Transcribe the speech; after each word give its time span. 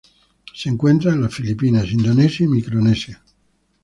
Se 0.55 0.67
encuentra 0.67 1.13
en 1.13 1.21
las 1.21 1.31
Filipinas, 1.35 1.91
Indonesia 1.91 2.43
y 2.45 2.47
Micronesia. 2.47 3.21